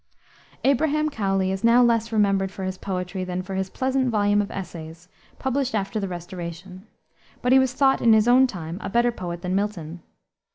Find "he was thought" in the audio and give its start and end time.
7.51-8.01